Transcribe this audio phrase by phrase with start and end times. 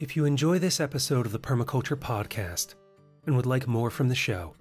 [0.00, 2.76] If you enjoy this episode of the Permaculture Podcast
[3.26, 4.54] and would like more from the show,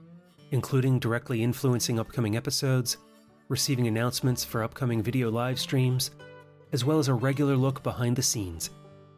[0.49, 2.97] including directly influencing upcoming episodes,
[3.47, 6.09] receiving announcements for upcoming video live streams,
[6.71, 8.71] as well as a regular look behind the scenes,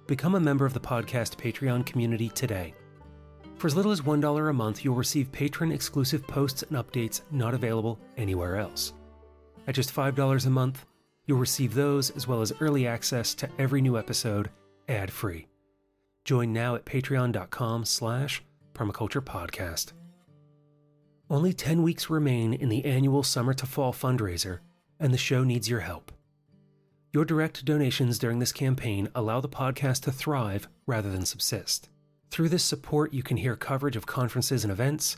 [0.07, 2.73] become a member of the podcast Patreon community today.
[3.55, 7.53] For as little as $1 a month, you'll receive patron exclusive posts and updates not
[7.53, 8.91] available anywhere else.
[9.67, 10.85] At just $5 a month,
[11.27, 14.49] you'll receive those as well as early access to every new episode
[14.89, 15.48] ad-free.
[16.25, 18.43] Join now at patreon.com slash
[18.73, 19.93] permaculturepodcast.
[21.29, 24.59] Only 10 weeks remain in the annual Summer to Fall fundraiser,
[24.99, 26.11] and the show needs your help.
[27.11, 31.89] Your direct donations during this campaign allow the podcast to thrive rather than subsist.
[32.29, 35.17] Through this support, you can hear coverage of conferences and events,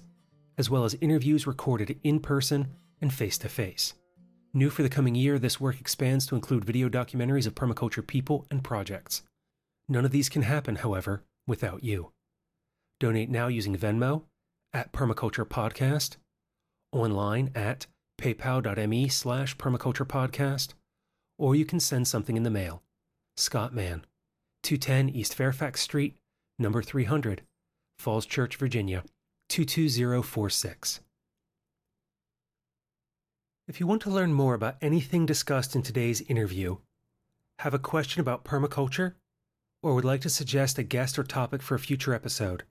[0.57, 2.67] as well as interviews recorded in person
[3.01, 3.93] and face to face.
[4.53, 8.45] New for the coming year, this work expands to include video documentaries of permaculture people
[8.51, 9.23] and projects.
[9.91, 12.13] None of these can happen, however, without you.
[13.01, 14.23] Donate now using Venmo
[14.71, 16.15] at Permaculture Podcast,
[16.93, 20.75] online at paypal.me slash permaculturepodcast,
[21.37, 22.83] or you can send something in the mail.
[23.35, 24.05] Scott Mann,
[24.63, 26.15] 210 East Fairfax Street,
[26.57, 27.41] number 300,
[27.99, 29.03] Falls Church, Virginia,
[29.49, 31.01] 22046.
[33.67, 36.77] If you want to learn more about anything discussed in today's interview,
[37.59, 39.15] have a question about permaculture,
[39.83, 42.63] or would like to suggest a guest or topic for a future episode,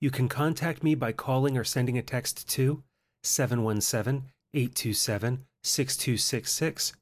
[0.00, 2.82] you can contact me by calling or sending a text to
[3.22, 6.92] 717 827 6266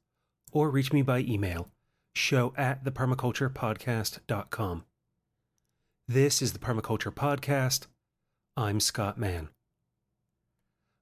[0.51, 1.69] or reach me by email
[2.15, 4.83] show at thepermaculturepodcast.com.
[6.07, 7.87] This is the Permaculture Podcast.
[8.55, 9.49] I'm Scott Mann.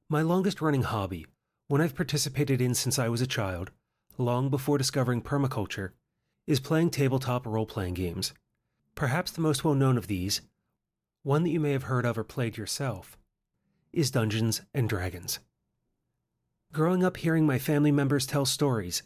[0.09, 1.25] My longest running hobby,
[1.67, 3.71] one I've participated in since I was a child,
[4.17, 5.91] long before discovering permaculture,
[6.47, 8.33] is playing tabletop role playing games.
[8.95, 10.41] Perhaps the most well known of these,
[11.23, 13.17] one that you may have heard of or played yourself,
[13.91, 15.39] is Dungeons and Dragons.
[16.72, 19.03] Growing up hearing my family members tell stories,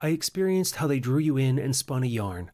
[0.00, 2.50] I experienced how they drew you in and spun a yarn,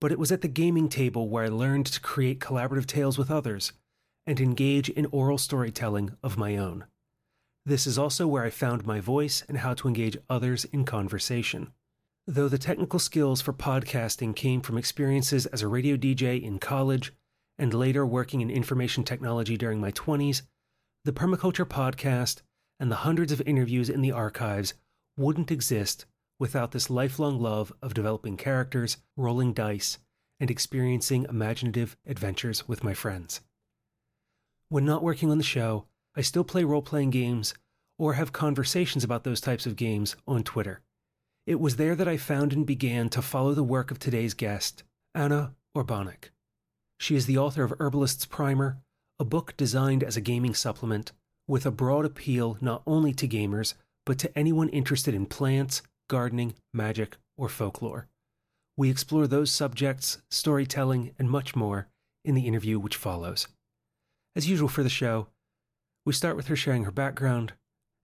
[0.00, 3.30] but it was at the gaming table where I learned to create collaborative tales with
[3.30, 3.72] others
[4.26, 6.84] and engage in oral storytelling of my own.
[7.64, 11.72] This is also where I found my voice and how to engage others in conversation.
[12.26, 17.12] Though the technical skills for podcasting came from experiences as a radio DJ in college
[17.58, 20.42] and later working in information technology during my 20s,
[21.04, 22.42] the Permaculture Podcast
[22.78, 24.74] and the hundreds of interviews in the archives
[25.16, 26.06] wouldn't exist
[26.38, 29.98] without this lifelong love of developing characters, rolling dice,
[30.38, 33.40] and experiencing imaginative adventures with my friends.
[34.68, 37.54] When not working on the show, I still play role playing games
[37.98, 40.80] or have conversations about those types of games on Twitter.
[41.50, 44.84] It was there that I found and began to follow the work of today's guest,
[45.16, 46.30] Anna Urbanek.
[47.00, 48.78] She is the author of Herbalist's Primer,
[49.18, 51.10] a book designed as a gaming supplement
[51.48, 53.74] with a broad appeal not only to gamers,
[54.06, 58.06] but to anyone interested in plants, gardening, magic, or folklore.
[58.76, 61.88] We explore those subjects, storytelling, and much more
[62.24, 63.48] in the interview which follows.
[64.36, 65.26] As usual for the show,
[66.06, 67.54] we start with her sharing her background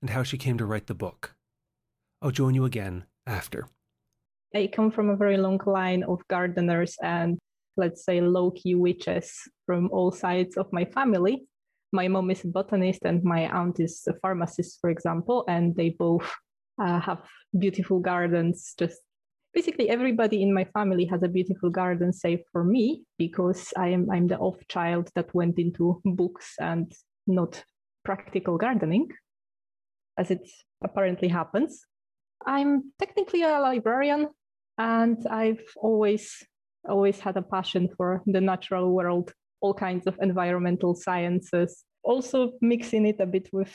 [0.02, 1.36] and how she came to write the book.
[2.20, 3.68] I'll join you again after.
[4.54, 7.38] I come from a very long line of gardeners and
[7.76, 9.32] let's say low key witches
[9.66, 11.46] from all sides of my family.
[11.92, 15.90] My mom is a botanist and my aunt is a pharmacist, for example, and they
[15.90, 16.28] both
[16.80, 17.22] uh, have
[17.58, 18.74] beautiful gardens.
[18.78, 19.00] Just
[19.54, 24.10] basically everybody in my family has a beautiful garden, save for me, because I am
[24.10, 26.92] I'm the off child that went into books and
[27.26, 27.62] not
[28.04, 29.08] practical gardening,
[30.18, 30.48] as it
[30.82, 31.86] apparently happens.
[32.44, 34.28] I'm technically a librarian
[34.78, 36.42] and I've always
[36.88, 43.06] always had a passion for the natural world, all kinds of environmental sciences, also mixing
[43.06, 43.74] it a bit with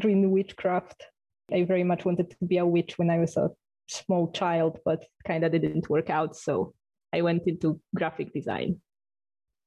[0.00, 1.04] green witchcraft.
[1.52, 3.50] I very much wanted to be a witch when I was a
[3.88, 6.36] small child, but kind of didn't work out.
[6.36, 6.74] So
[7.12, 8.80] I went into graphic design.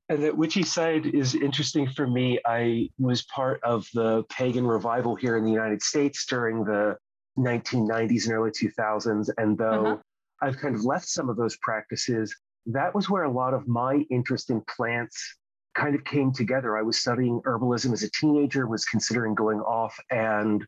[0.09, 2.39] And the witchy side is interesting for me.
[2.45, 6.97] I was part of the pagan revival here in the United States during the
[7.39, 9.29] 1990s and early 2000s.
[9.37, 9.97] And though uh-huh.
[10.41, 12.35] I've kind of left some of those practices,
[12.67, 15.37] that was where a lot of my interest in plants
[15.75, 16.77] kind of came together.
[16.77, 20.65] I was studying herbalism as a teenager, was considering going off and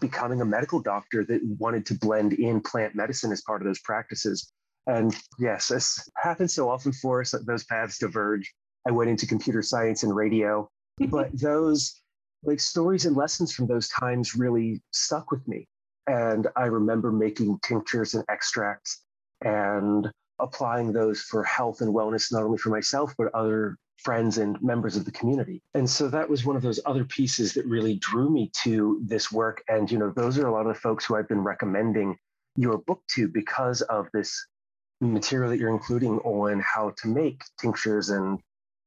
[0.00, 3.80] becoming a medical doctor that wanted to blend in plant medicine as part of those
[3.80, 4.52] practices.
[4.86, 8.52] And yes, this happens so often for us that those paths diverge.
[8.86, 10.68] I went into computer science and radio,
[11.08, 12.00] but those
[12.42, 15.66] like stories and lessons from those times really stuck with me.
[16.06, 19.04] And I remember making tinctures and extracts
[19.42, 24.60] and applying those for health and wellness, not only for myself, but other friends and
[24.62, 25.62] members of the community.
[25.74, 29.32] And so that was one of those other pieces that really drew me to this
[29.32, 29.62] work.
[29.68, 32.16] And, you know, those are a lot of the folks who I've been recommending
[32.56, 34.46] your book to because of this
[35.00, 38.40] material that you're including on how to make tinctures and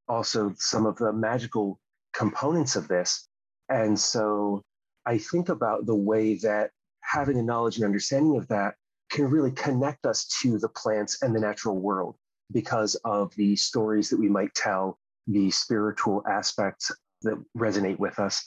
[0.08, 1.80] also some of the magical
[2.14, 3.28] components of this.
[3.69, 4.62] And so
[5.06, 6.72] I think about the way that
[7.07, 8.75] having a knowledge and understanding of that
[9.09, 12.15] can really connect us to the plants and the natural world
[12.51, 18.45] because of the stories that we might tell, the spiritual aspects that resonate with us.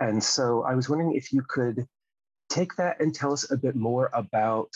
[0.00, 1.86] And so I was wondering if you could
[2.48, 4.70] take that and tell us a bit more about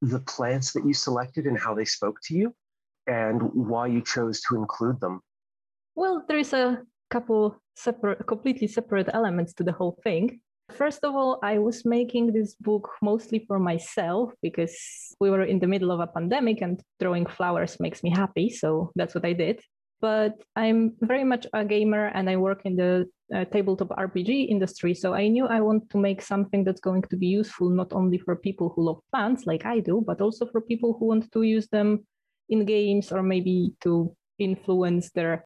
[0.00, 2.54] the plants that you selected and how they spoke to you
[3.06, 5.20] and why you chose to include them.
[5.94, 10.40] Well, there is a couple separate, completely separate elements to the whole thing.
[10.70, 14.74] First of all, I was making this book mostly for myself because
[15.20, 18.48] we were in the middle of a pandemic and drawing flowers makes me happy.
[18.48, 19.60] So that's what I did.
[20.00, 24.94] But I'm very much a gamer and I work in the uh, tabletop RPG industry.
[24.94, 28.18] So I knew I want to make something that's going to be useful not only
[28.18, 31.42] for people who love plants like I do, but also for people who want to
[31.42, 32.04] use them
[32.48, 35.44] in games or maybe to influence their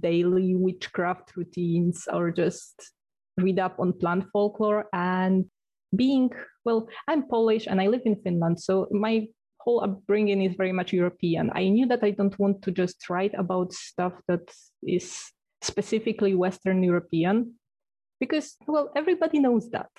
[0.00, 2.92] daily witchcraft routines or just
[3.38, 5.44] read up on plant folklore and
[5.94, 6.30] being
[6.64, 9.26] well i'm polish and i live in finland so my
[9.62, 11.50] whole upbringing is very much european.
[11.54, 14.50] I knew that i don't want to just write about stuff that
[14.82, 15.14] is
[15.62, 17.54] specifically western european
[18.18, 19.90] because well everybody knows that.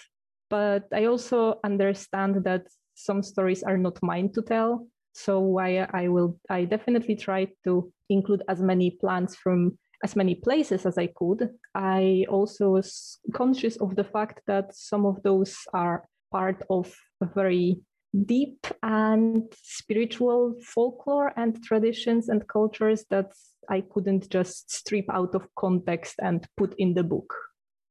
[0.50, 6.08] But i also understand that some stories are not mine to tell so i i
[6.08, 11.08] will i definitely try to include as many plants from as many places as I
[11.08, 11.50] could.
[11.74, 17.26] I also was conscious of the fact that some of those are part of a
[17.26, 17.80] very
[18.26, 23.32] deep and spiritual folklore and traditions and cultures that
[23.70, 27.34] I couldn't just strip out of context and put in the book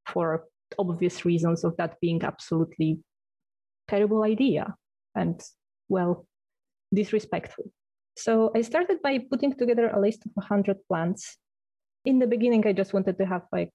[0.07, 0.45] for
[0.79, 3.01] obvious reasons of that being absolutely
[3.89, 4.75] terrible idea
[5.15, 5.43] and
[5.89, 6.27] well
[6.95, 7.73] disrespectful.
[8.17, 11.39] So I started by putting together a list of 100 plants
[12.05, 13.71] in the beginning, I just wanted to have like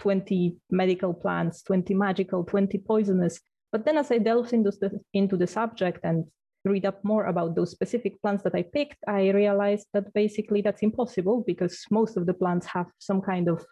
[0.00, 3.40] 20 medical plants, 20 magical, 20 poisonous.
[3.72, 6.24] But then as I delved into the, into the subject and
[6.64, 10.82] read up more about those specific plants that I picked, I realized that basically that's
[10.82, 13.64] impossible because most of the plants have some kind of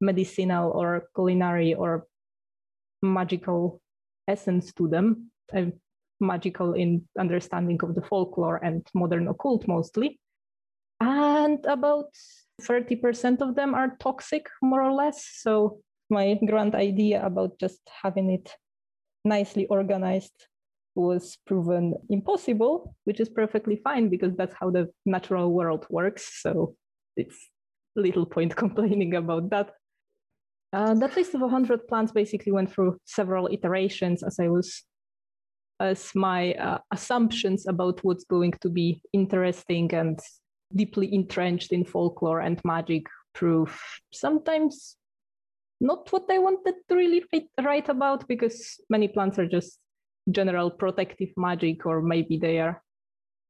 [0.00, 2.06] medicinal or culinary or
[3.02, 3.80] magical
[4.28, 5.66] essence to them, uh,
[6.20, 10.18] magical in understanding of the folklore and modern occult mostly.
[11.00, 12.10] And about
[12.62, 15.26] 30% of them are toxic, more or less.
[15.40, 15.80] So
[16.10, 18.54] my grand idea about just having it
[19.24, 20.46] nicely organized
[20.94, 26.40] was proven impossible, which is perfectly fine because that's how the natural world works.
[26.40, 26.74] So
[27.16, 27.36] it's
[27.94, 29.72] little point complaining about that.
[30.72, 34.82] Uh, that list of 100 plants basically went through several iterations as I was,
[35.80, 40.18] as my uh, assumptions about what's going to be interesting and
[40.74, 44.96] deeply entrenched in folklore and magic proof sometimes
[45.80, 47.24] not what I wanted to really
[47.62, 49.78] write about because many plants are just
[50.30, 52.82] general protective magic, or maybe they are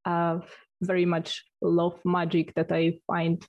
[0.05, 0.41] uh,
[0.83, 3.45] very much love magic that I find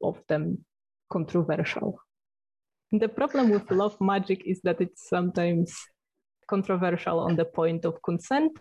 [0.00, 0.64] often
[1.10, 2.00] controversial.
[2.92, 5.74] The problem with love magic is that it's sometimes
[6.48, 8.52] controversial on the point of consent.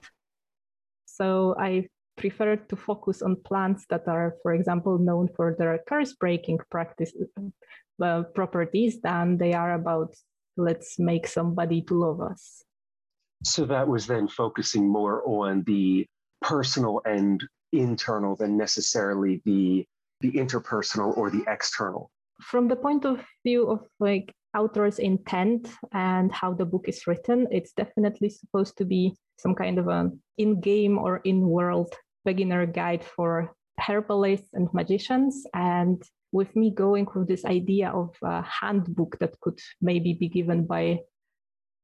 [1.06, 6.14] So I prefer to focus on plants that are, for example, known for their curse
[6.14, 7.14] breaking practice
[8.04, 10.14] uh, properties than they are about
[10.58, 12.64] let's make somebody to love us.
[13.44, 16.06] So that was then focusing more on the
[16.42, 19.86] personal and internal than necessarily the
[20.22, 22.10] the interpersonal or the external.
[22.42, 27.48] From the point of view of like author's intent and how the book is written,
[27.52, 31.94] it's definitely supposed to be some kind of an in-game or in-world
[32.28, 33.56] beginner guide for
[33.88, 35.34] herbalists and magicians.
[35.54, 36.04] And
[36.34, 41.00] with me going with this idea of a handbook that could maybe be given by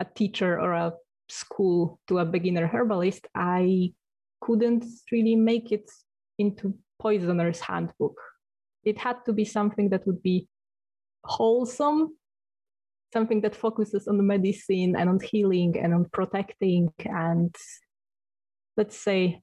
[0.04, 0.94] a teacher or a
[1.30, 3.94] school to a beginner herbalist, I
[4.42, 4.84] couldn't
[5.14, 5.90] really make it
[6.38, 8.18] into poisoner's handbook.
[8.84, 10.50] It had to be something that would be
[11.24, 12.18] wholesome,
[13.14, 17.56] something that focuses on the medicine and on healing and on protecting and
[18.76, 19.40] let's say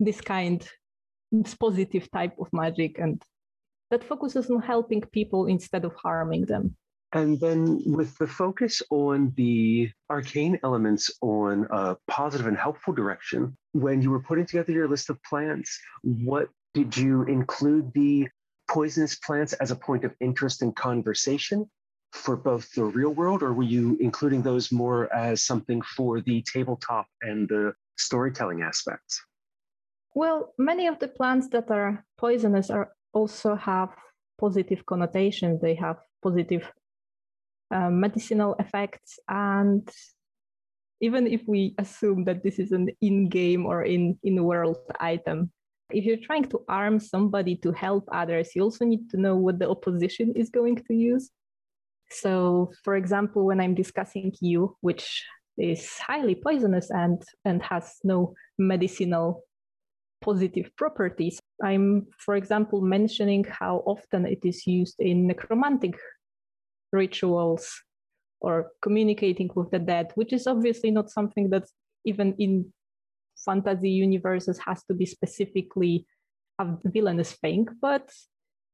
[0.00, 0.66] this kind,
[1.30, 3.22] this positive type of magic, and
[3.90, 6.76] that focuses on helping people instead of harming them.
[7.12, 13.56] And then with the focus on the arcane elements on a positive and helpful direction,
[13.72, 18.28] when you were putting together your list of plants, what did you include the
[18.68, 21.68] poisonous plants as a point of interest in conversation
[22.12, 26.42] for both the real world, or were you including those more as something for the
[26.42, 29.20] tabletop and the storytelling aspects?
[30.14, 33.90] Well, many of the plants that are poisonous are also have
[34.38, 35.60] positive connotations.
[35.60, 36.70] They have positive
[37.70, 39.88] uh, medicinal effects, and
[41.00, 45.50] even if we assume that this is an in-game or in in-world item,
[45.92, 49.58] if you're trying to arm somebody to help others, you also need to know what
[49.58, 51.30] the opposition is going to use.
[52.10, 55.24] So, for example, when I'm discussing yew, which
[55.56, 59.44] is highly poisonous and, and has no medicinal
[60.20, 65.98] positive properties, I'm, for example, mentioning how often it is used in necromantic
[66.92, 67.82] rituals
[68.40, 71.72] or communicating with the dead, which is obviously not something that's
[72.04, 72.72] even in
[73.44, 76.06] fantasy universes has to be specifically
[76.58, 78.10] a villainous thing, but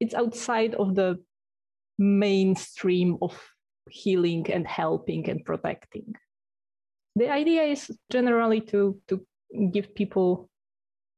[0.00, 1.22] it's outside of the
[1.98, 3.40] mainstream of
[3.88, 6.14] healing and helping and protecting.
[7.14, 9.24] The idea is generally to, to
[9.72, 10.48] give people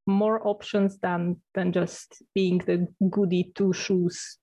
[0.09, 4.37] more options than, than just being the goody two shoes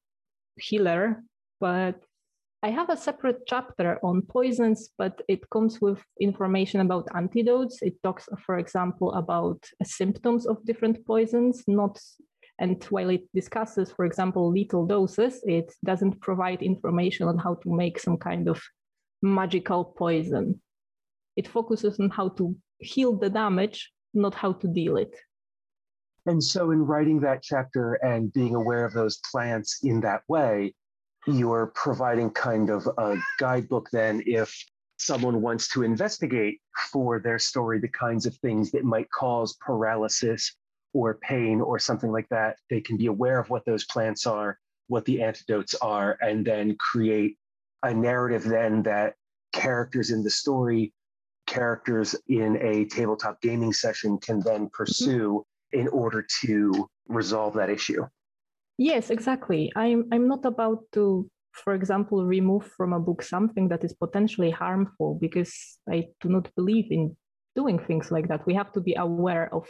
[0.57, 1.23] healer,
[1.61, 2.03] but
[2.63, 7.83] I have a separate chapter on poisons, but it comes with information about antidotes.
[7.83, 12.01] It talks, for example, about symptoms of different poisons, not
[12.59, 17.75] and while it discusses, for example, lethal doses, it doesn't provide information on how to
[17.75, 18.61] make some kind of
[19.21, 20.61] magical poison.
[21.37, 25.15] It focuses on how to heal the damage, not how to deal it.
[26.27, 30.75] And so, in writing that chapter and being aware of those plants in that way,
[31.27, 34.55] you're providing kind of a guidebook then if
[34.99, 36.61] someone wants to investigate
[36.93, 40.55] for their story the kinds of things that might cause paralysis
[40.95, 44.59] or pain or something like that they can be aware of what those plants are
[44.87, 47.37] what the antidotes are and then create
[47.83, 49.15] a narrative then that
[49.53, 50.95] characters in the story
[51.47, 54.77] characters in a tabletop gaming session can then mm-hmm.
[54.77, 55.45] pursue.
[55.73, 58.05] In order to resolve that issue
[58.79, 59.73] Yes, exactly.
[59.75, 64.51] I'm I'm not about to, for example, remove from a book something that is potentially
[64.51, 67.17] harmful because I do not believe in
[67.55, 68.47] doing things like that.
[68.47, 69.67] We have to be aware of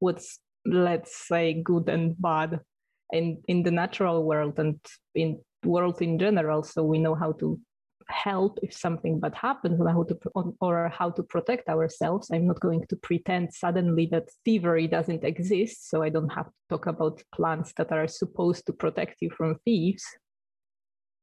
[0.00, 2.60] what's let's say good and bad
[3.12, 4.78] in in the natural world and
[5.14, 7.58] in world in general so we know how to
[8.08, 10.18] help if something bad happens or how to
[10.60, 12.30] or how to protect ourselves.
[12.32, 16.52] I'm not going to pretend suddenly that thievery doesn't exist so i don't have to
[16.70, 20.04] talk about plants that are supposed to protect you from thieves.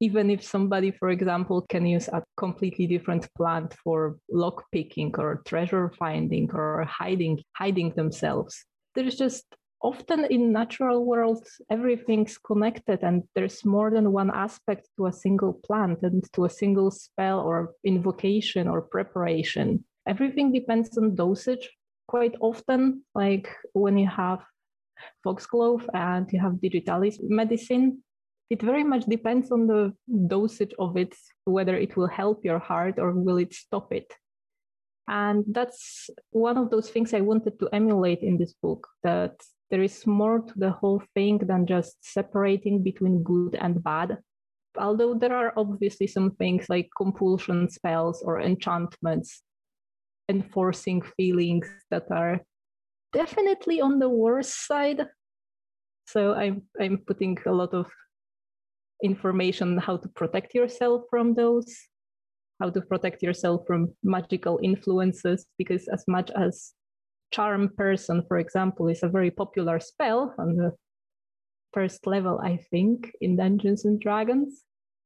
[0.01, 5.41] Even if somebody for example can use a completely different plant for lock picking or
[5.45, 8.65] treasure finding or hiding hiding themselves
[8.95, 9.45] there's just
[9.81, 15.53] often in natural worlds everything's connected and there's more than one aspect to a single
[15.53, 19.83] plant and to a single spell or invocation or preparation.
[20.07, 21.69] Everything depends on dosage.
[22.07, 24.43] Quite often like when you have
[25.23, 28.01] foxglove and you have digitalis medicine
[28.49, 29.93] it very much depends on the
[30.27, 31.15] dosage of it
[31.45, 34.13] whether it will help your heart or will it stop it.
[35.07, 39.35] And that's one of those things i wanted to emulate in this book that
[39.71, 44.17] there is more to the whole thing than just separating between good and bad.
[44.77, 49.41] Although there are obviously some things like compulsion spells or enchantments,
[50.29, 52.41] enforcing feelings that are
[53.13, 55.07] definitely on the worse side.
[56.07, 57.87] So I'm I'm putting a lot of
[59.03, 61.65] information how to protect yourself from those,
[62.59, 66.73] how to protect yourself from magical influences, because as much as
[67.31, 70.71] charm person, for example, is a very popular spell on the
[71.73, 74.63] first level, I think, in Dungeons and Dragons.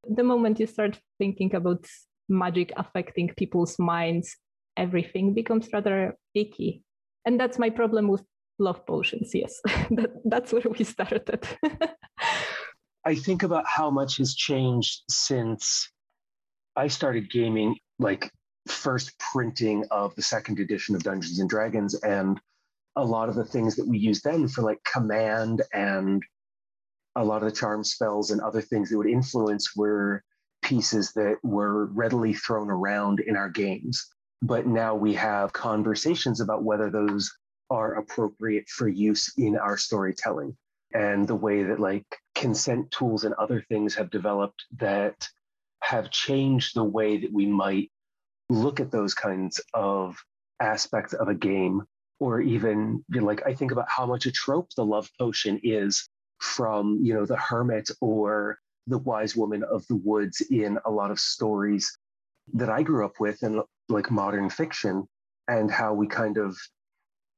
[0.07, 1.85] The moment you start thinking about
[2.29, 4.35] magic affecting people's minds,
[4.77, 6.83] everything becomes rather icky.
[7.25, 8.23] And that's my problem with
[8.59, 9.59] love potions, yes.
[9.91, 11.47] that, that's where we started.
[13.05, 15.89] I think about how much has changed since
[16.75, 18.29] I started gaming like
[18.71, 22.39] first printing of the second edition of Dungeons and Dragons and
[22.95, 26.23] a lot of the things that we used then for like command and
[27.15, 30.23] a lot of the charm spells and other things that would influence were
[30.61, 34.07] pieces that were readily thrown around in our games.
[34.41, 37.31] But now we have conversations about whether those
[37.69, 40.55] are appropriate for use in our storytelling
[40.93, 45.27] and the way that like consent tools and other things have developed that
[45.81, 47.91] have changed the way that we might
[48.49, 50.17] look at those kinds of
[50.59, 51.83] aspects of a game
[52.19, 55.59] or even you know, like I think about how much a trope the love potion
[55.63, 60.91] is from you know the hermit or the wise woman of the woods in a
[60.91, 61.95] lot of stories
[62.53, 65.05] that I grew up with and like modern fiction
[65.47, 66.57] and how we kind of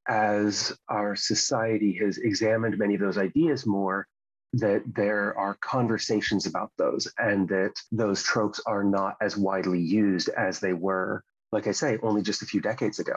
[0.08, 4.08] as our society has examined many of those ideas more
[4.54, 10.30] that there are conversations about those and that those tropes are not as widely used
[10.30, 13.16] as they were like i say only just a few decades ago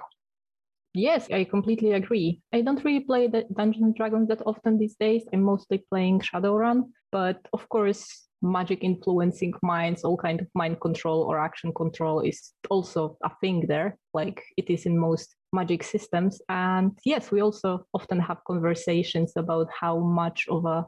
[0.96, 2.40] Yes, I completely agree.
[2.52, 5.24] I don't really play the Dungeons and Dragons that often these days.
[5.32, 11.22] I'm mostly playing Shadowrun, but of course, magic influencing minds, all kind of mind control
[11.22, 16.40] or action control is also a thing there, like it is in most magic systems.
[16.48, 20.86] And yes, we also often have conversations about how much of a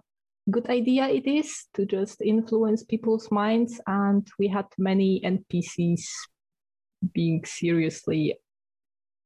[0.51, 3.81] good idea it is to just influence people's minds.
[3.87, 6.05] And we had many NPCs
[7.13, 8.39] being seriously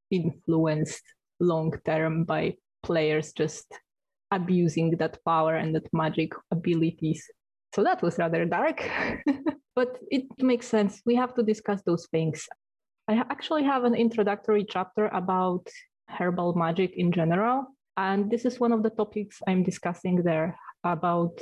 [0.09, 1.03] influenced
[1.39, 3.65] long term by players just
[4.31, 7.23] abusing that power and that magic abilities.
[7.75, 8.83] So that was rather dark,
[9.75, 11.01] but it makes sense.
[11.05, 12.47] We have to discuss those things.
[13.07, 15.67] I actually have an introductory chapter about
[16.07, 17.65] herbal magic in general.
[17.97, 21.39] And this is one of the topics I'm discussing there about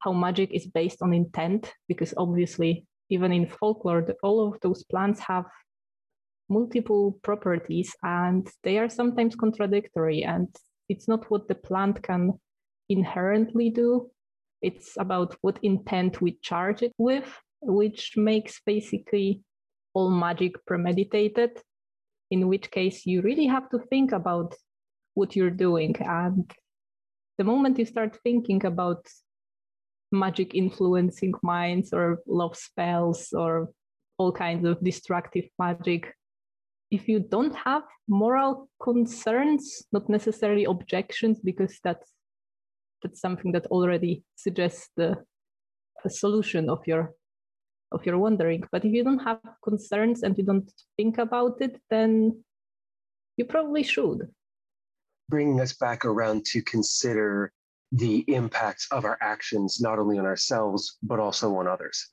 [0.00, 5.20] how magic is based on intent, because obviously, even in folklore, all of those plants
[5.20, 5.44] have
[6.48, 10.48] multiple properties and they are sometimes contradictory and
[10.88, 12.32] it's not what the plant can
[12.88, 14.10] inherently do.
[14.60, 17.28] It's about what intent we charge it with
[17.60, 19.42] which makes basically
[19.94, 21.60] all magic premeditated
[22.30, 24.54] in which case you really have to think about
[25.14, 26.50] what you're doing and
[27.40, 29.06] the moment you start thinking about
[30.12, 33.70] magic influencing minds or love spells or
[34.18, 36.12] all kinds of destructive magic
[36.90, 42.08] if you don't have moral concerns, not necessarily objections, because that's
[43.02, 45.16] that's something that already suggests the,
[46.08, 47.14] solution of your
[47.92, 48.64] of your wondering.
[48.72, 52.42] But if you don't have concerns and you don't think about it, then
[53.36, 54.28] you probably should.
[55.30, 57.52] Bringing us back around to consider
[57.92, 62.10] the impacts of our actions, not only on ourselves, but also on others.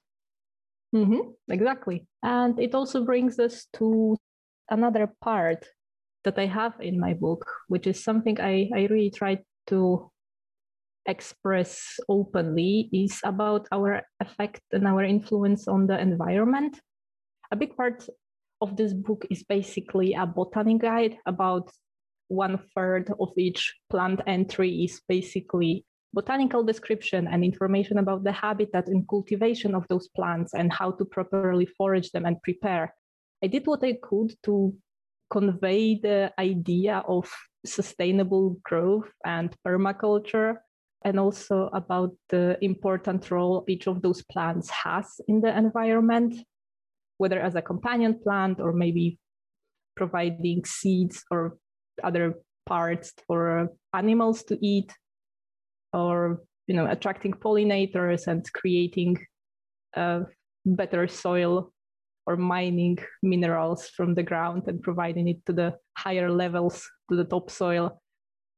[0.96, 2.08] Mm-hmm, exactly.
[2.22, 4.16] And it also brings us to
[4.70, 5.66] another part
[6.24, 10.12] that I have in my book, which is something I, I really try to
[11.08, 16.80] express openly, is about our effect and our influence on the environment.
[17.52, 18.08] A big part
[18.62, 21.72] of this book is basically a botany guide about
[22.28, 28.88] one third of each plant entry is basically botanical description and information about the habitat
[28.88, 32.94] and cultivation of those plants and how to properly forage them and prepare.
[33.44, 34.74] I did what I could to
[35.30, 37.30] convey the idea of
[37.66, 40.58] sustainable growth and permaculture
[41.04, 46.36] and also about the important role each of those plants has in the environment,
[47.18, 49.20] whether as a companion plant or maybe
[49.96, 51.58] providing seeds or
[52.04, 54.92] other parts for animals to eat
[55.94, 59.18] or you know attracting pollinators and creating
[59.96, 60.22] a
[60.66, 61.72] better soil
[62.28, 67.24] or mining minerals from the ground and providing it to the higher levels, to the
[67.24, 68.02] topsoil.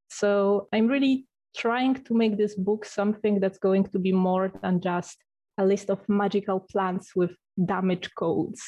[0.09, 4.81] So I'm really trying to make this book something that's going to be more than
[4.81, 5.17] just
[5.59, 7.31] a list of magical plants with
[7.63, 8.61] damage codes.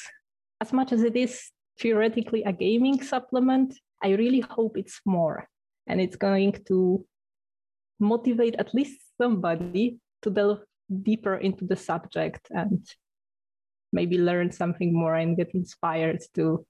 [0.60, 5.48] As much as it is theoretically a gaming supplement, I really hope it's more.
[5.86, 7.04] And it's going to
[7.98, 10.60] motivate at least somebody to delve
[11.02, 12.86] deeper into the subject and
[13.92, 16.66] maybe learn something more and get inspired to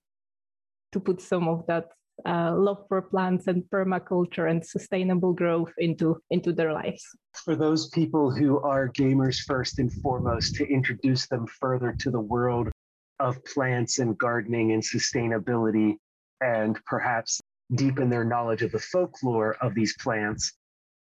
[0.93, 1.87] to put some of that
[2.27, 7.03] uh, love for plants and permaculture and sustainable growth into into their lives.
[7.45, 12.21] For those people who are gamers first and foremost, to introduce them further to the
[12.21, 12.71] world
[13.19, 15.97] of plants and gardening and sustainability,
[16.43, 17.41] and perhaps
[17.75, 20.53] deepen their knowledge of the folklore of these plants.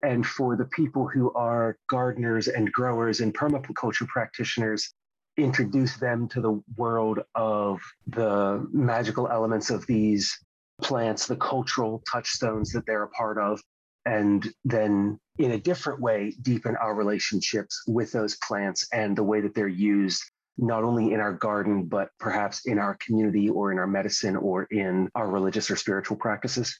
[0.02, 4.92] And for the people who are gardeners and growers and permaculture practitioners
[5.36, 10.36] introduce them to the world of the magical elements of these
[10.82, 13.60] plants, the cultural touchstones that they're a part of,
[14.04, 19.40] and then in a different way, deepen our relationships with those plants and the way
[19.40, 20.22] that they're used,
[20.58, 24.64] not only in our garden, but perhaps in our community or in our medicine or
[24.64, 26.78] in our religious or spiritual practices.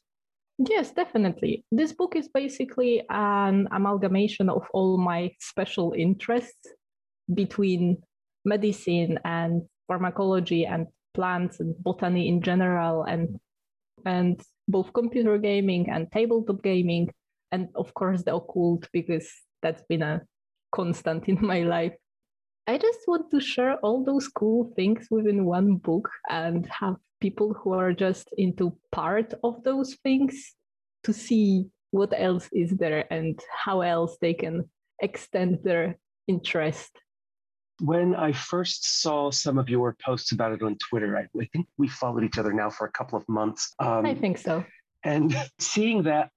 [0.58, 1.64] Yes, definitely.
[1.72, 6.68] This book is basically an amalgamation of all my special interests
[7.32, 8.02] between
[8.44, 13.38] medicine and pharmacology and plants and botany in general and
[14.04, 17.12] and both computer gaming and tabletop gaming,
[17.52, 19.30] and of course the occult, because
[19.62, 20.22] that's been a
[20.74, 21.94] constant in my life.
[22.66, 27.54] I just want to share all those cool things within one book and have people
[27.54, 30.54] who are just into part of those things
[31.04, 34.68] to see what else is there and how else they can
[35.00, 35.98] extend their
[36.28, 36.90] interest.
[37.80, 41.66] When I first saw some of your posts about it on Twitter, I, I think
[41.78, 43.74] we followed each other now for a couple of months.
[43.80, 44.64] Um, I think so.
[45.04, 46.30] And seeing that,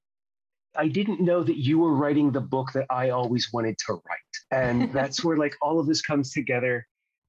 [0.78, 4.34] I didn't know that you were writing the book that I always wanted to write.
[4.52, 6.86] And that's where like all of this comes together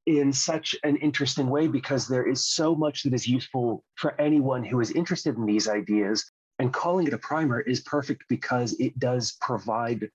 [0.07, 4.65] in such an interesting way because there is so much that is useful for anyone
[4.65, 6.31] who is interested in these ideas.
[6.59, 10.09] And calling it a primer is perfect because it does provide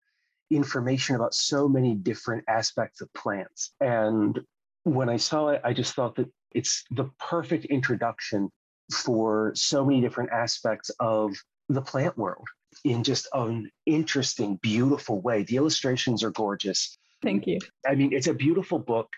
[0.50, 3.74] information about so many different aspects of plants.
[3.80, 4.40] And
[4.84, 8.50] when I saw it, I just thought that it's the perfect introduction
[8.92, 11.34] for so many different aspects of
[11.70, 12.48] the plant world
[12.84, 15.44] in just an interesting, beautiful way.
[15.44, 16.98] The illustrations are gorgeous.
[17.22, 17.60] Thank you.
[17.88, 19.10] I mean, it's a beautiful book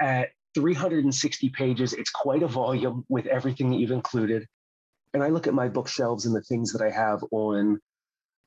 [0.00, 1.92] at 360 pages.
[1.92, 4.46] It's quite a volume with everything that you've included.
[5.14, 7.80] And I look at my bookshelves and the things that I have on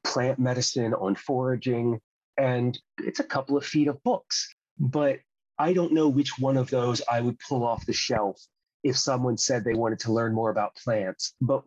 [0.04, 2.00] plant medicine, on foraging,
[2.38, 4.54] and it's a couple of feet of books.
[4.80, 5.20] But
[5.58, 8.42] I don't know which one of those I would pull off the shelf
[8.84, 11.34] if someone said they wanted to learn more about plants.
[11.40, 11.64] But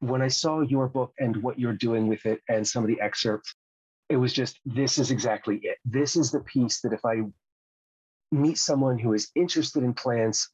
[0.00, 3.00] when I saw your book and what you're doing with it and some of the
[3.00, 3.54] excerpts,
[4.08, 5.78] it was just this is exactly it.
[5.84, 7.22] This is the piece that if I
[8.32, 10.50] meet someone who is interested in plants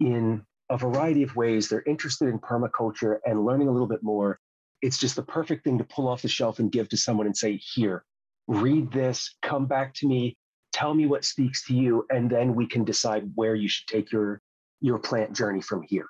[0.00, 4.38] in a variety of ways, they're interested in permaculture and learning a little bit more,
[4.82, 7.36] it's just the perfect thing to pull off the shelf and give to someone and
[7.36, 8.04] say, here,
[8.46, 10.36] read this, come back to me,
[10.72, 14.12] tell me what speaks to you, and then we can decide where you should take
[14.12, 14.40] your
[14.80, 16.06] your plant journey from here.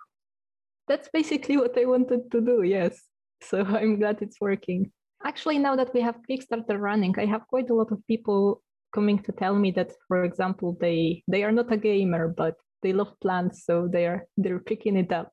[0.88, 2.98] That's basically what I wanted to do, yes.
[3.42, 4.90] So I'm glad it's working.
[5.24, 8.62] Actually, now that we have Kickstarter running, I have quite a lot of people
[8.94, 12.92] coming to tell me that, for example, they they are not a gamer, but they
[12.92, 15.33] love plants, so they're they're picking it up,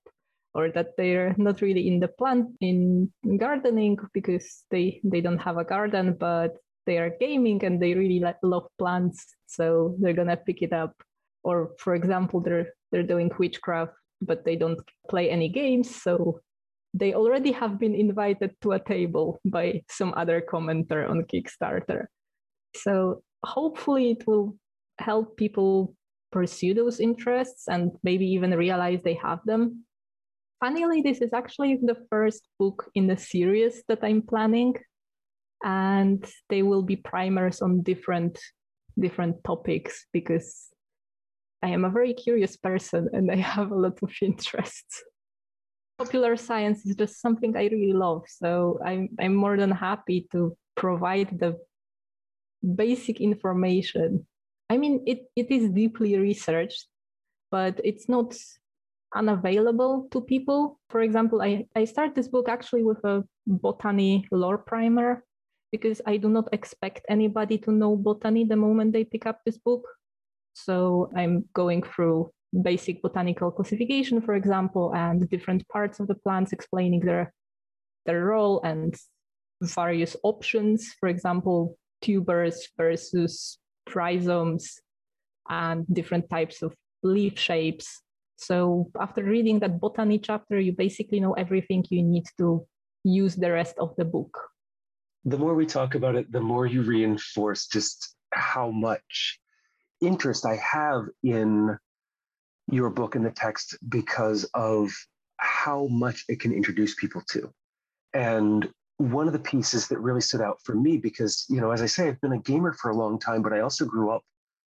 [0.54, 5.58] or that they're not really in the plant in gardening because they they don't have
[5.58, 10.38] a garden, but they are gaming and they really like, love plants, so they're gonna
[10.38, 10.94] pick it up.
[11.44, 13.94] Or for example, they're they're doing witchcraft,
[14.26, 16.42] but they don't play any games, so
[16.94, 22.06] they already have been invited to a table by some other commenter on Kickstarter.
[22.76, 24.58] So hopefully it will
[25.00, 25.96] help people
[26.32, 29.86] pursue those interests and maybe even realize they have them.
[30.60, 34.76] Funnily, this is actually the first book in the series that I'm planning,
[35.64, 38.40] and they will be primers on different
[38.98, 40.70] different topics because
[41.66, 45.04] I am a very curious person and I have a lot of interests
[45.98, 48.24] popular science is just something I really love.
[48.28, 51.58] So I'm I'm more than happy to provide the
[52.62, 54.26] basic information.
[54.70, 56.88] I mean, it, it is deeply researched,
[57.52, 58.36] but it's not
[59.14, 60.80] unavailable to people.
[60.90, 65.24] For example, I, I start this book actually with a botany lore primer
[65.72, 69.58] because I do not expect anybody to know botany the moment they pick up this
[69.58, 69.88] book.
[70.56, 76.54] So I'm going through basic botanical classification, for example, and different parts of the plants
[76.54, 77.34] explaining their,
[78.06, 78.96] their role and
[79.62, 83.60] various options, for example, tubers versus
[83.94, 84.80] rhizomes
[85.50, 88.02] and different types of leaf shapes.
[88.38, 92.66] So after reading that botany chapter, you basically know everything you need to
[93.04, 94.38] use the rest of the book.
[95.26, 99.40] The more we talk about it, the more you reinforce just how much
[100.02, 101.78] interest I have in
[102.72, 104.92] your book and the text because of
[105.38, 107.52] how much it can introduce people to.
[108.14, 111.82] And one of the pieces that really stood out for me, because, you know, as
[111.82, 114.24] I say, I've been a gamer for a long time, but I also grew up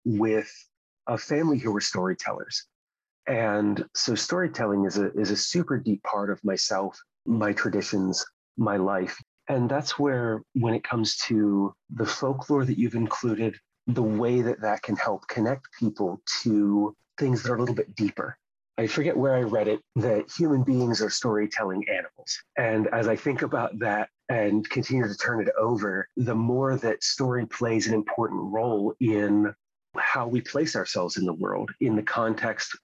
[0.05, 0.51] with
[1.07, 2.67] a family who were storytellers.
[3.27, 8.25] And so storytelling is a, is a super deep part of myself, my traditions,
[8.57, 9.17] my life.
[9.49, 14.61] And that's where, when it comes to the folklore that you've included, the way that
[14.61, 18.37] that can help connect people to things that are a little bit deeper.
[18.79, 22.39] I forget where I read it that human beings are storytelling animals.
[22.57, 27.05] And as I think about that and continue to turn it over, the more that
[27.05, 29.53] story plays an important role in
[29.99, 32.75] how we place ourselves in the world, in the context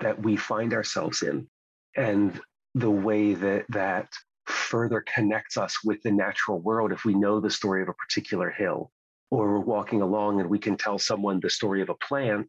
[0.00, 1.48] that we find ourselves in,
[1.96, 2.38] and
[2.74, 4.08] the way that that
[4.44, 8.50] further connects us with the natural world if we know the story of a particular
[8.50, 8.90] hill
[9.30, 12.46] or we're walking along and we can tell someone the story of a plant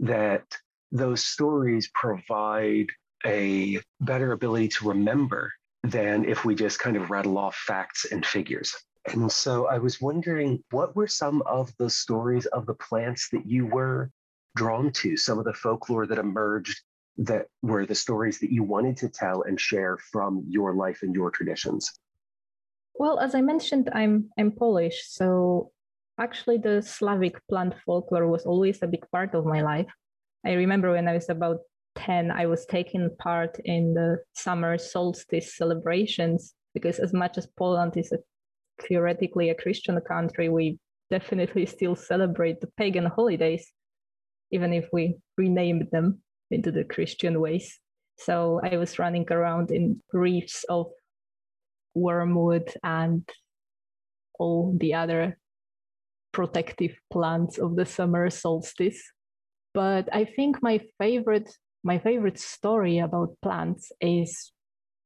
[0.00, 0.44] that
[0.92, 2.86] those stories provide
[3.26, 8.24] a better ability to remember than if we just kind of rattle off facts and
[8.24, 8.74] figures.
[9.12, 13.46] And so I was wondering what were some of the stories of the plants that
[13.46, 14.10] you were
[14.56, 16.80] drawn to, some of the folklore that emerged
[17.18, 21.14] that were the stories that you wanted to tell and share from your life and
[21.14, 21.90] your traditions?
[22.94, 25.72] Well, as I mentioned, I'm I'm Polish, so
[26.18, 29.86] actually the Slavic plant folklore was always a big part of my life.
[30.44, 31.58] I remember when I was about
[31.96, 37.96] 10, I was taking part in the summer solstice celebrations because as much as Poland
[37.96, 38.18] is a,
[38.86, 40.78] theoretically a Christian country, we
[41.10, 43.72] definitely still celebrate the pagan holidays,
[44.50, 47.78] even if we renamed them into the Christian ways.
[48.16, 50.90] So I was running around in wreaths of
[51.94, 53.28] wormwood and
[54.38, 55.38] all the other
[56.38, 59.02] protective plants of the summer solstice.
[59.74, 61.50] But I think my favorite
[61.82, 64.52] my favorite story about plants is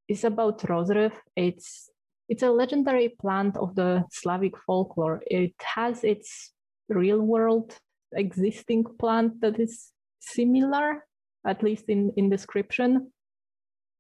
[0.09, 1.13] is about rozryw.
[1.35, 1.91] It's
[2.29, 5.23] it's a legendary plant of the Slavic folklore.
[5.27, 6.53] It has its
[6.89, 7.69] real world
[8.13, 11.07] existing plant that is similar,
[11.47, 13.11] at least in, in description,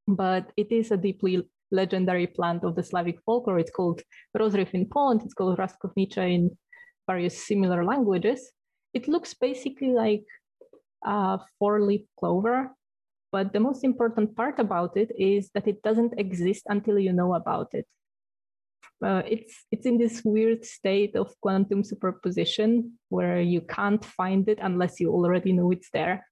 [0.06, 3.58] but it is a deeply legendary plant of the Slavic folklore.
[3.58, 4.02] It's called
[4.36, 6.50] rozryw in Poland, it's called Raskownicza in
[7.06, 8.52] various similar languages.
[8.94, 10.24] It looks basically like
[11.04, 12.70] a four-leaf clover,
[13.32, 17.34] but the most important part about it is that it doesn't exist until you know
[17.34, 17.86] about it.
[19.02, 24.58] Uh, it's it's in this weird state of quantum superposition where you can't find it
[24.62, 26.24] unless you already know it's there.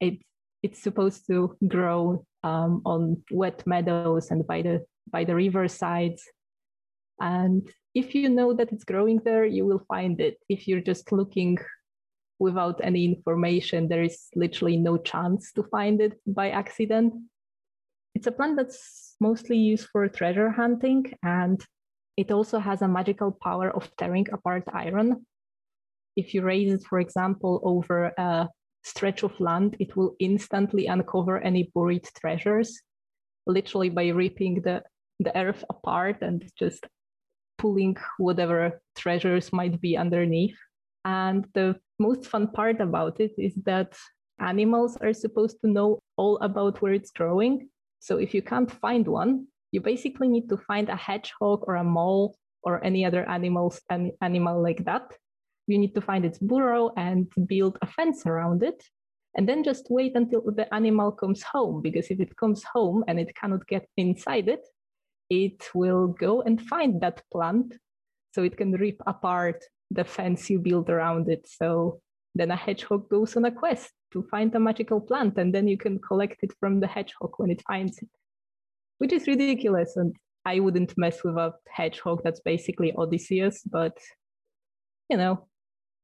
[0.00, 0.18] It
[0.64, 6.24] it's supposed to grow um, on wet meadows and by the by the river sides,
[7.20, 10.38] and if you know that it's growing there, you will find it.
[10.48, 11.58] If you're just looking
[12.38, 17.14] without any information, there is literally no chance to find it by accident.
[18.14, 21.64] It's a plant that's mostly used for treasure hunting, and
[22.16, 25.26] it also has a magical power of tearing apart iron.
[26.16, 28.48] If you raise it, for example, over a
[28.82, 32.80] stretch of land, it will instantly uncover any buried treasures,
[33.46, 34.82] literally by ripping the,
[35.20, 36.86] the earth apart and just
[37.58, 40.56] pulling whatever treasures might be underneath.
[41.04, 43.96] And the most fun part about it is that
[44.40, 47.68] animals are supposed to know all about where it's growing.
[48.00, 51.84] So if you can't find one, you basically need to find a hedgehog or a
[51.84, 55.12] mole or any other animals an animal like that.
[55.66, 58.82] You need to find its burrow and build a fence around it.
[59.36, 63.18] And then just wait until the animal comes home, because if it comes home and
[63.18, 64.60] it cannot get inside it,
[65.30, 67.74] it will go and find that plant
[68.32, 71.46] so it can rip apart the fence you build around it.
[71.48, 72.00] So
[72.34, 75.76] then a hedgehog goes on a quest to find a magical plant and then you
[75.76, 78.08] can collect it from the hedgehog when it finds it,
[78.98, 79.96] which is ridiculous.
[79.96, 83.96] And I wouldn't mess with a hedgehog that's basically Odysseus, but
[85.08, 85.46] you know,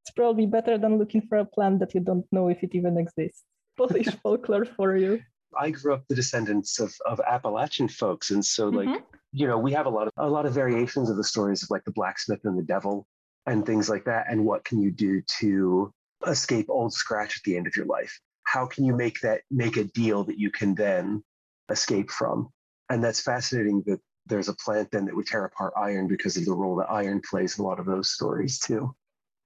[0.03, 2.97] it's probably better than looking for a plant that you don't know if it even
[2.97, 3.43] exists.
[3.77, 5.21] Polish folklore for you.
[5.59, 8.31] I grew up the descendants of, of Appalachian folks.
[8.31, 9.03] And so like, mm-hmm.
[9.31, 11.69] you know, we have a lot of a lot of variations of the stories of
[11.69, 13.07] like the blacksmith and the devil
[13.45, 14.27] and things like that.
[14.29, 15.93] And what can you do to
[16.27, 18.19] escape old scratch at the end of your life?
[18.43, 21.23] How can you make that make a deal that you can then
[21.69, 22.49] escape from?
[22.89, 26.45] And that's fascinating that there's a plant then that would tear apart iron because of
[26.45, 28.93] the role that iron plays in a lot of those stories too.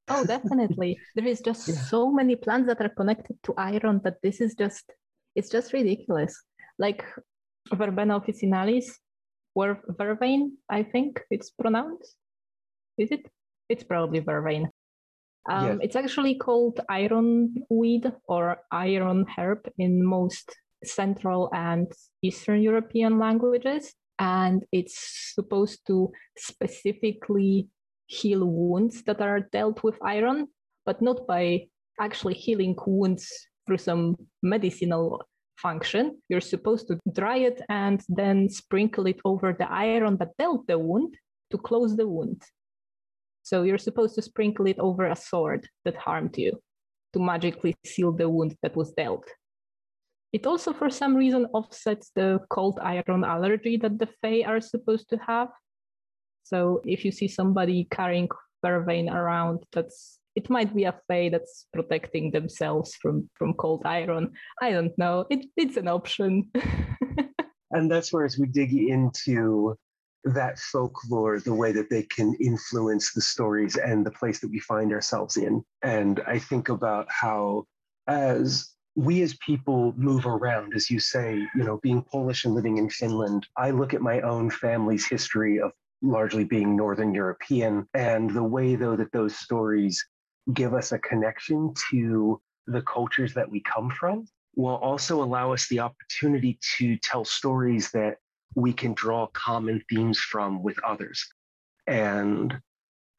[0.07, 0.99] Oh, definitely.
[1.15, 1.75] there is just yeah.
[1.75, 4.91] so many plants that are connected to iron that this is just
[5.35, 6.35] it's just ridiculous.
[6.79, 7.03] Like
[7.73, 8.85] verbena officinalis,
[9.55, 12.15] or vervain, I think it's pronounced.
[12.97, 13.25] Is it?
[13.69, 14.69] It's probably vervain.
[15.49, 15.77] Um, yes.
[15.81, 23.93] It's actually called iron weed or iron herb in most Central and Eastern European languages.
[24.19, 27.69] And it's supposed to specifically
[28.07, 30.47] heal wounds that are dealt with iron,
[30.85, 31.67] but not by
[31.99, 33.29] actually healing wounds
[33.65, 35.21] through some medicinal
[35.57, 36.21] function.
[36.29, 40.77] You're supposed to dry it and then sprinkle it over the iron that dealt the
[40.77, 41.15] wound
[41.51, 42.41] to close the wound.
[43.43, 46.59] So you're supposed to sprinkle it over a sword that harmed you
[47.13, 49.27] to magically seal the wound that was dealt.
[50.33, 55.07] It also, for some reason, offsets the cold iron allergy that the Fae are supposed
[55.09, 55.49] to have.
[56.43, 58.27] So if you see somebody carrying
[58.63, 64.33] vervain around, that's it might be a fae that's protecting themselves from from cold iron.
[64.61, 65.25] I don't know.
[65.29, 66.51] It, it's an option.
[67.71, 69.75] and that's where as we dig into
[70.25, 74.59] that folklore, the way that they can influence the stories and the place that we
[74.59, 75.63] find ourselves in.
[75.83, 77.65] And I think about how,
[78.07, 82.77] as we as people move around, as you say, you know, being Polish and living
[82.77, 85.71] in Finland, I look at my own family's history of
[86.01, 90.03] largely being Northern European and the way, though, that those stories
[90.53, 95.67] give us a connection to the cultures that we come from will also allow us
[95.67, 98.17] the opportunity to tell stories that
[98.55, 101.25] we can draw common themes from with others.
[101.87, 102.57] And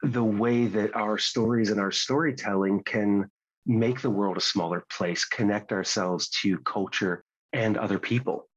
[0.01, 3.29] the way that our stories and our storytelling can
[3.65, 8.47] make the world a smaller place, connect ourselves to culture and other people.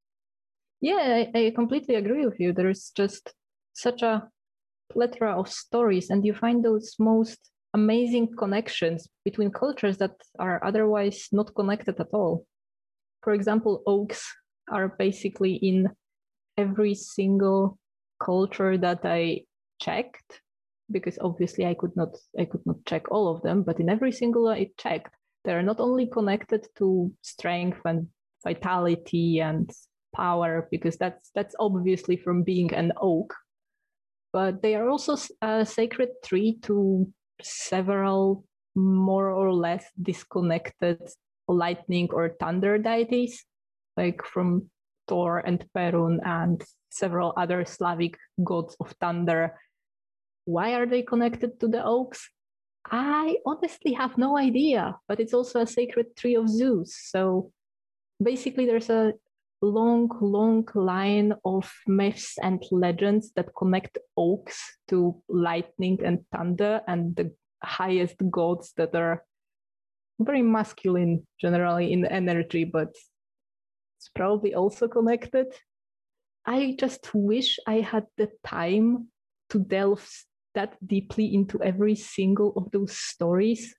[0.80, 2.52] Yeah, I, I completely agree with you.
[2.52, 3.34] There is just
[3.72, 4.28] such a
[4.90, 11.28] plethora of stories, and you find those most amazing connections between cultures that are otherwise
[11.32, 12.46] not connected at all.
[13.22, 14.24] For example, oaks
[14.70, 15.88] are basically in
[16.56, 17.78] every single
[18.22, 19.42] culture that I
[19.80, 20.40] checked
[20.90, 24.12] because obviously I could not I could not check all of them, but in every
[24.12, 28.08] single I checked, they are not only connected to strength and
[28.44, 29.70] vitality and
[30.14, 33.34] power because that's that's obviously from being an oak,
[34.32, 41.00] but they are also a sacred tree to several more or less disconnected
[41.48, 43.44] lightning or thunder deities,
[43.96, 44.70] like from
[45.08, 49.54] Thor and Perun and several other Slavic gods of thunder
[50.44, 52.28] why are they connected to the oaks?
[52.90, 56.96] I honestly have no idea, but it's also a sacred tree of Zeus.
[56.96, 57.52] So
[58.22, 59.12] basically, there's a
[59.62, 67.14] long, long line of myths and legends that connect oaks to lightning and thunder and
[67.16, 69.24] the highest gods that are
[70.18, 72.94] very masculine generally in energy, but
[73.98, 75.46] it's probably also connected.
[76.46, 79.08] I just wish I had the time
[79.50, 80.08] to delve
[80.54, 83.74] that deeply into every single of those stories.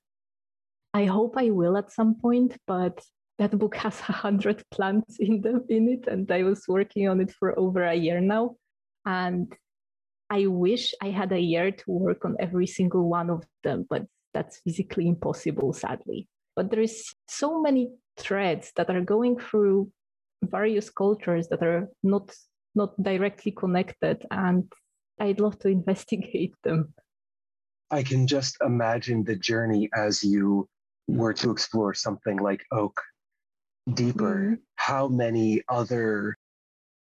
[0.94, 3.02] I hope I will at some point, but
[3.42, 7.32] that book has a hundred plants in in it, and I was working on it
[7.32, 8.56] for over a year now.
[9.04, 9.52] And
[10.30, 14.06] I wish I had a year to work on every single one of them, but
[14.32, 16.28] that's physically impossible, sadly.
[16.54, 19.90] But there is so many threads that are going through
[20.42, 22.30] various cultures that are not
[22.74, 24.72] not directly connected and
[25.20, 26.94] I'd love to investigate them.
[27.90, 30.68] I can just imagine the journey as you
[31.06, 33.02] were to explore something like oak
[33.94, 34.34] deeper.
[34.34, 34.54] Mm-hmm.
[34.76, 36.36] How many other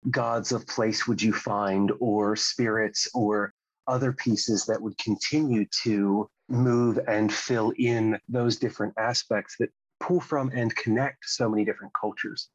[0.10, 3.54] gods of place would you find, or spirits, or
[3.88, 10.20] other pieces that would continue to move and fill in those different aspects that pull
[10.20, 12.50] from and connect so many different cultures?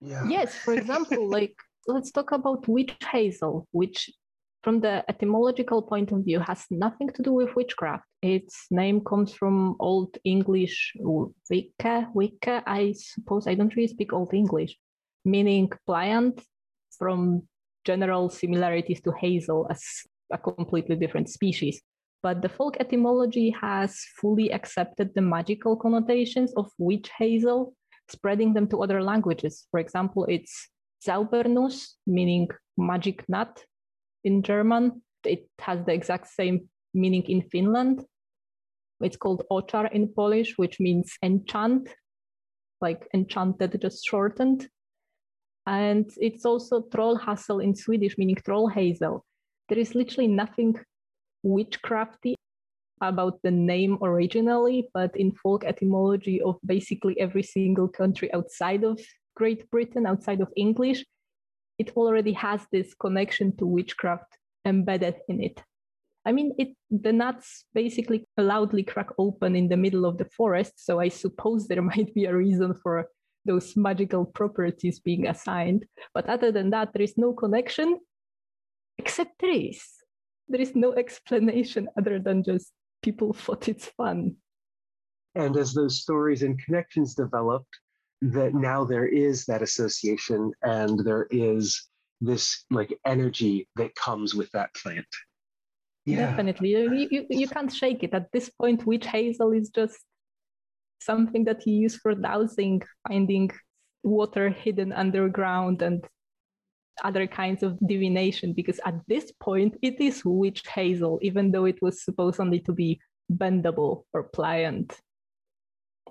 [0.00, 0.26] Yeah.
[0.28, 1.54] Yes, for example, like
[1.86, 4.10] let's talk about witch hazel, which
[4.62, 8.04] from the etymological point of view, has nothing to do with witchcraft.
[8.22, 13.46] Its name comes from Old English wicca, wicca, I suppose.
[13.46, 14.76] I don't really speak Old English,
[15.24, 16.42] meaning pliant
[16.98, 17.46] from
[17.84, 19.82] general similarities to hazel as
[20.32, 21.80] a completely different species.
[22.22, 27.74] But the folk etymology has fully accepted the magical connotations of witch hazel,
[28.08, 29.66] spreading them to other languages.
[29.70, 30.68] For example, it's
[31.06, 33.64] Zaubernuss, meaning magic nut,
[34.24, 35.02] in German.
[35.24, 38.04] It has the exact same meaning in Finland.
[39.00, 41.88] It's called oczar in Polish, which means enchant,
[42.80, 44.68] like enchanted, just shortened.
[45.66, 49.24] And it's also trollhassel in Swedish, meaning troll hazel.
[49.68, 50.74] There is literally nothing
[51.44, 52.34] witchcrafty
[53.00, 59.00] about the name originally, but in folk etymology of basically every single country outside of
[59.36, 61.04] Great Britain, outside of English,
[61.78, 65.62] it already has this connection to witchcraft embedded in it.
[66.24, 70.84] I mean, it, the nuts basically loudly crack open in the middle of the forest,
[70.84, 73.08] so I suppose there might be a reason for
[73.44, 75.86] those magical properties being assigned.
[76.12, 77.98] But other than that, there is no connection,
[78.98, 79.82] except there is.
[80.48, 84.36] There is no explanation other than just people thought it's fun.
[85.34, 87.72] And as those stories and connections developed,
[88.20, 91.88] that now there is that association and there is
[92.20, 95.06] this like energy that comes with that plant.
[96.04, 96.30] Yeah.
[96.30, 96.70] Definitely.
[96.70, 98.14] You, you, you can't shake it.
[98.14, 99.98] At this point, witch hazel is just
[101.00, 103.50] something that you use for dowsing, finding
[104.02, 106.04] water hidden underground and
[107.04, 111.80] other kinds of divination because at this point it is witch hazel even though it
[111.80, 113.00] was supposed only to be
[113.32, 115.00] bendable or pliant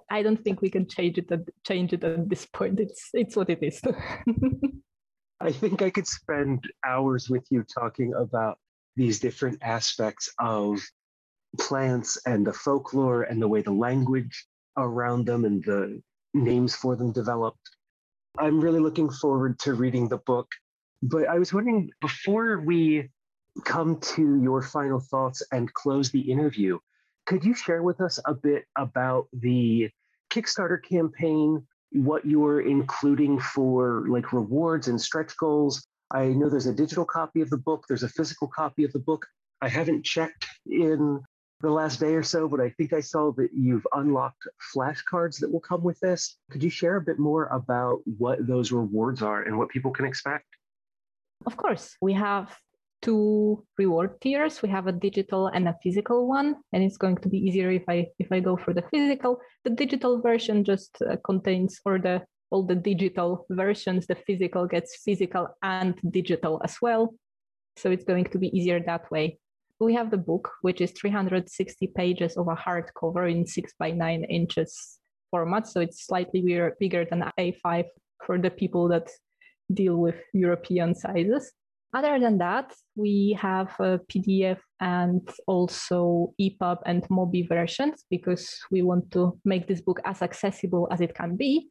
[0.09, 2.79] I don't think we can change it at, change it at this point.
[2.79, 3.81] It's it's what it is.
[5.39, 8.57] I think I could spend hours with you talking about
[8.95, 10.81] these different aspects of
[11.59, 14.47] plants and the folklore and the way the language
[14.77, 16.01] around them and the
[16.33, 17.69] names for them developed.
[18.39, 20.47] I'm really looking forward to reading the book.
[21.03, 23.09] But I was wondering before we
[23.65, 26.79] come to your final thoughts and close the interview,
[27.25, 29.89] could you share with us a bit about the
[30.29, 35.85] Kickstarter campaign, what you're including for like rewards and stretch goals?
[36.11, 38.99] I know there's a digital copy of the book, there's a physical copy of the
[38.99, 39.25] book.
[39.61, 41.21] I haven't checked in
[41.61, 45.51] the last day or so, but I think I saw that you've unlocked flashcards that
[45.51, 46.37] will come with this.
[46.51, 50.05] Could you share a bit more about what those rewards are and what people can
[50.05, 50.45] expect?
[51.45, 52.55] Of course, we have
[53.01, 54.61] two reward tiers.
[54.61, 57.83] We have a digital and a physical one, and it's going to be easier if
[57.87, 59.39] I if I go for the physical.
[59.63, 64.07] The digital version just uh, contains or the all the digital versions.
[64.07, 67.13] The physical gets physical and digital as well,
[67.75, 69.39] so it's going to be easier that way.
[69.79, 74.23] We have the book, which is 360 pages of a hardcover in six by nine
[74.23, 74.97] inches
[75.29, 76.41] format, so it's slightly
[76.79, 77.85] bigger than A5
[78.25, 79.09] for the people that
[79.71, 81.51] deal with European sizes.
[81.97, 88.55] Other than that, we have uh, a PDF and also EPUB and MOBI versions because
[88.69, 91.69] we want to make this book as accessible as it can be,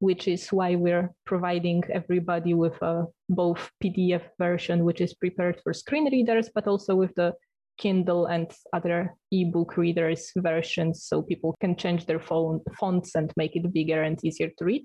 [0.00, 5.72] which is why we're providing everybody with a both PDF version, which is prepared for
[5.72, 7.32] screen readers, but also with the
[7.78, 13.56] Kindle and other ebook readers versions so people can change their phone fonts and make
[13.56, 14.84] it bigger and easier to read.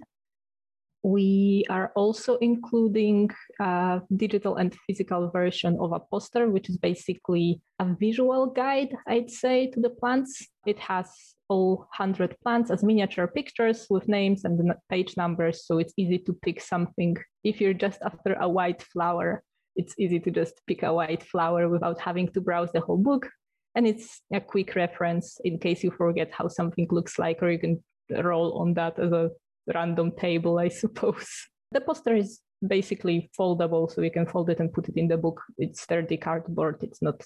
[1.07, 3.29] We are also including
[3.61, 9.31] a digital and physical version of a poster, which is basically a visual guide, I'd
[9.31, 10.45] say, to the plants.
[10.65, 11.07] It has
[11.47, 16.33] all 100 plants as miniature pictures with names and page numbers, so it's easy to
[16.33, 17.15] pick something.
[17.41, 19.43] If you're just after a white flower,
[19.77, 23.29] it's easy to just pick a white flower without having to browse the whole book.
[23.75, 27.59] And it's a quick reference in case you forget how something looks like, or you
[27.59, 29.31] can roll on that as a
[29.73, 31.27] random table, I suppose.
[31.73, 35.17] The poster is basically foldable, so you can fold it and put it in the
[35.17, 35.41] book.
[35.57, 36.81] It's sturdy cardboard.
[36.81, 37.21] It's not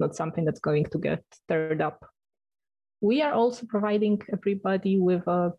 [0.00, 2.04] not something that's going to get stirred up.
[3.00, 5.52] We are also providing everybody with a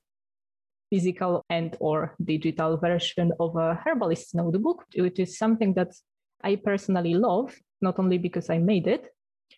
[0.90, 5.94] physical and or digital version of a herbalist notebook, which is something that
[6.44, 9.08] I personally love, not only because I made it.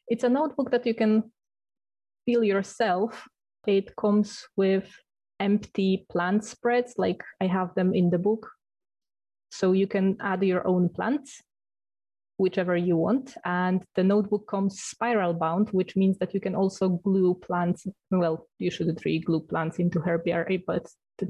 [0.07, 1.31] It's a notebook that you can
[2.25, 3.27] fill yourself.
[3.67, 4.91] It comes with
[5.41, 8.49] empty plant spreads, like I have them in the book.
[9.49, 11.41] So you can add your own plants,
[12.37, 13.35] whichever you want.
[13.43, 17.85] And the notebook comes spiral bound, which means that you can also glue plants.
[18.09, 20.87] Well, you shouldn't really glue plants into herbiary, eh, but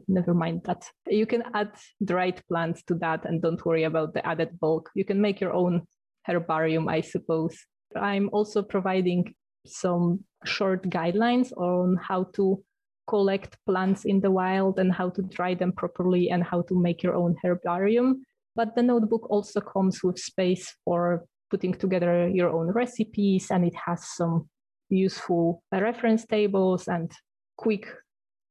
[0.07, 0.85] never mind that.
[1.07, 1.71] You can add
[2.03, 4.89] dried plants to that and don't worry about the added bulk.
[4.93, 5.87] You can make your own
[6.27, 7.57] herbarium, I suppose.
[7.95, 9.33] I'm also providing
[9.65, 12.63] some short guidelines on how to
[13.11, 17.03] collect plants in the wild and how to dry them properly and how to make
[17.03, 18.25] your own herbarium.
[18.55, 23.75] But the notebook also comes with space for putting together your own recipes and it
[23.85, 24.47] has some
[24.87, 27.11] useful reference tables and
[27.57, 27.85] quick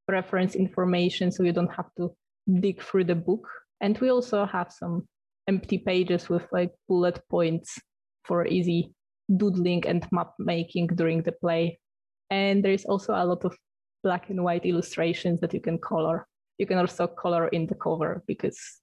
[0.08, 2.12] reference information so you don't have to
[2.60, 3.48] dig through the book.
[3.80, 5.08] And we also have some
[5.48, 7.78] empty pages with like bullet points
[8.24, 8.92] for easy
[9.34, 11.80] doodling and map making during the play.
[12.28, 13.56] And there is also a lot of
[14.02, 16.26] black and white illustrations that you can color.
[16.58, 18.80] You can also color in the cover because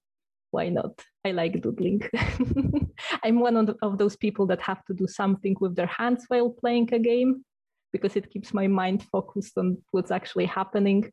[0.52, 1.02] why not?
[1.26, 2.02] I like doodling.
[3.24, 6.94] I'm one of, those people that have to do something with their hands while playing
[6.94, 7.44] a game
[7.92, 11.12] because it keeps my mind focused on what's actually happening.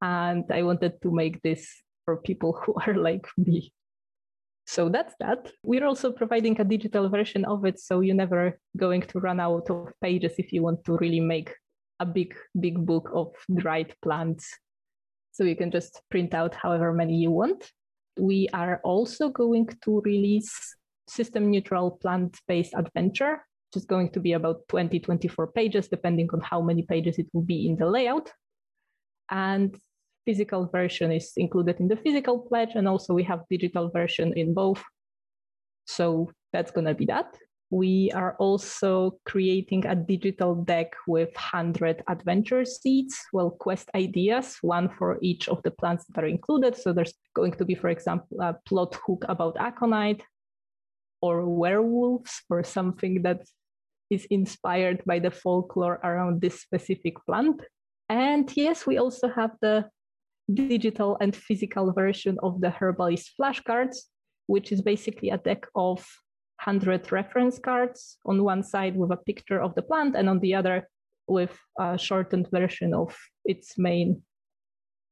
[0.00, 1.68] And I wanted to make this
[2.04, 3.72] for people who are like me.
[4.66, 5.50] So that's that.
[5.62, 9.70] We're also providing a digital version of it, so you're never going to run out
[9.70, 11.54] of pages if you want to really make
[12.00, 14.56] a big, big book of dried plants.
[15.32, 17.70] So you can just print out however many you want.
[18.18, 20.74] We are also going to release
[21.08, 26.28] system neutral plant based adventure, which is going to be about 20, 24 pages, depending
[26.32, 28.30] on how many pages it will be in the layout.
[29.30, 29.76] And
[30.26, 34.54] physical version is included in the physical pledge, and also we have digital version in
[34.54, 34.82] both.
[35.86, 37.36] So that's going to be that.
[37.70, 44.88] We are also creating a digital deck with 100 adventure seeds, well, quest ideas, one
[44.88, 46.76] for each of the plants that are included.
[46.76, 50.22] So there's going to be, for example, a plot hook about aconite
[51.20, 53.42] or werewolves or something that
[54.08, 57.62] is inspired by the folklore around this specific plant.
[58.08, 59.90] And yes, we also have the
[60.52, 63.98] digital and physical version of the herbalist flashcards,
[64.46, 66.06] which is basically a deck of
[66.64, 70.54] 100 reference cards on one side with a picture of the plant and on the
[70.54, 70.88] other
[71.28, 74.22] with a shortened version of its main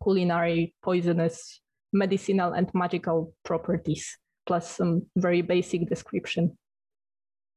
[0.03, 1.61] culinary, poisonous,
[1.93, 6.57] medicinal, and magical properties, plus some very basic description.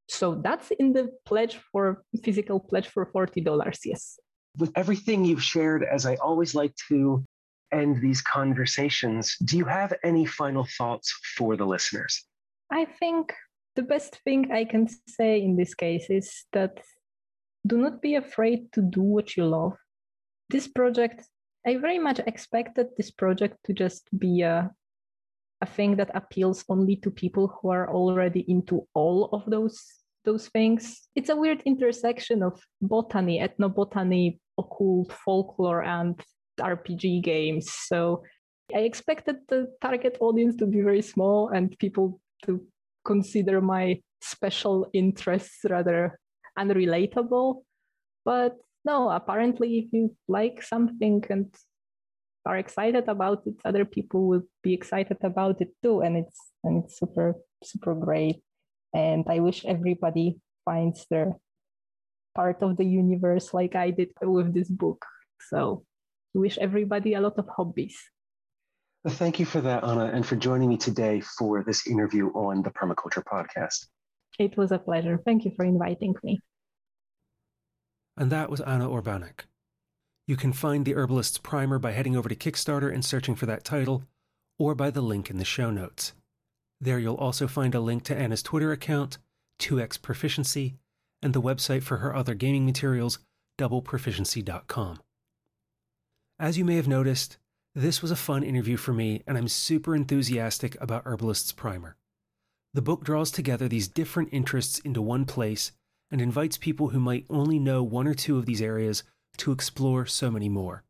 [0.07, 4.19] So that's in the pledge for physical pledge for $40, yes.
[4.57, 7.23] With everything you've shared, as I always like to
[7.71, 12.25] end these conversations, do you have any final thoughts for the listeners?
[12.71, 13.33] I think
[13.79, 16.81] the best thing I can say in this case is that
[17.65, 19.77] do not be afraid to do what you love.
[20.49, 21.25] This project,
[21.65, 24.69] I very much expected this project to just be a,
[25.61, 29.79] a thing that appeals only to people who are already into all of those
[30.25, 31.07] those things.
[31.15, 36.21] It's a weird intersection of botany, ethnobotany, occult, folklore, and
[36.59, 37.71] RPG games.
[37.87, 38.23] So
[38.75, 42.59] I expected the target audience to be very small and people to
[43.05, 46.19] consider my special interests rather
[46.57, 47.63] unrelatable.
[48.25, 51.53] But no, apparently, if you like something and
[52.45, 56.83] are excited about it, other people will be excited about it too, and it's and
[56.83, 58.41] it's super super great.
[58.93, 61.37] And I wish everybody finds their
[62.35, 65.05] part of the universe like I did with this book.
[65.49, 65.83] So,
[66.33, 67.97] wish everybody a lot of hobbies.
[69.07, 72.69] Thank you for that, Anna, and for joining me today for this interview on the
[72.69, 73.87] Permaculture Podcast.
[74.37, 75.19] It was a pleasure.
[75.23, 76.41] Thank you for inviting me.
[78.17, 79.45] And that was Anna Urbanek.
[80.27, 83.63] You can find the Herbalist's Primer by heading over to Kickstarter and searching for that
[83.63, 84.03] title,
[84.57, 86.11] or by the link in the show notes.
[86.81, 89.17] There you'll also find a link to Anna's Twitter account,
[89.59, 90.75] 2x Proficiency,
[91.21, 93.19] and the website for her other gaming materials,
[93.57, 94.99] doubleproficiency.com.
[96.37, 97.37] As you may have noticed,
[97.79, 101.95] this was a fun interview for me, and I'm super enthusiastic about Herbalist's Primer.
[102.73, 105.71] The book draws together these different interests into one place
[106.11, 109.03] and invites people who might only know one or two of these areas
[109.37, 110.83] to explore so many more.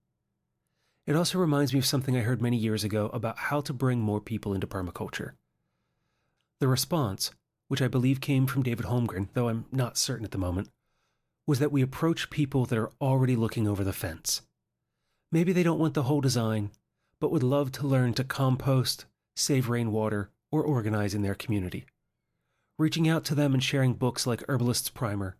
[1.05, 3.99] It also reminds me of something I heard many years ago about how to bring
[3.99, 5.33] more people into permaculture.
[6.59, 7.29] The response,
[7.67, 10.69] which I believe came from David Holmgren, though I'm not certain at the moment,
[11.45, 14.41] was that we approach people that are already looking over the fence.
[15.31, 16.71] Maybe they don't want the whole design,
[17.19, 19.05] but would love to learn to compost,
[19.35, 21.85] save rainwater, or organize in their community.
[22.77, 25.35] Reaching out to them and sharing books like Herbalist's Primer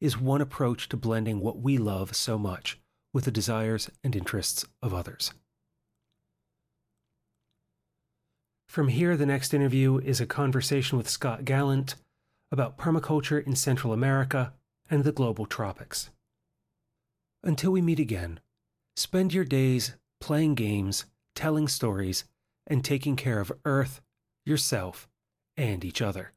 [0.00, 2.78] is one approach to blending what we love so much
[3.12, 5.32] with the desires and interests of others.
[8.68, 11.94] From here, the next interview is a conversation with Scott Gallant
[12.50, 14.52] about permaculture in Central America
[14.90, 16.10] and the global tropics.
[17.42, 18.40] Until we meet again,
[18.96, 21.04] Spend your days playing games,
[21.34, 22.24] telling stories,
[22.66, 24.00] and taking care of Earth,
[24.44, 25.08] yourself,
[25.56, 26.32] and each other.